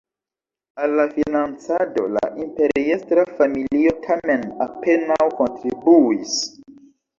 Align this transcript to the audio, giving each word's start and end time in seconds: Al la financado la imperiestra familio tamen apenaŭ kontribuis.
Al 0.85 0.95
la 0.99 1.03
financado 1.17 2.05
la 2.13 2.23
imperiestra 2.45 3.27
familio 3.41 3.93
tamen 4.09 4.49
apenaŭ 4.69 5.31
kontribuis. 5.45 6.37